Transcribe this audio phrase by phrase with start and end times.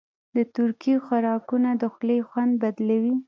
[0.35, 3.15] د ترکي خوراکونه د خولې خوند بدلوي.